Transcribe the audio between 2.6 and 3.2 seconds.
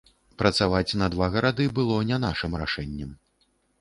рашэннем.